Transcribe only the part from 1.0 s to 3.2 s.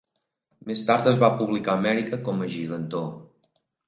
es va publicar a Amèrica com a "Gigantor".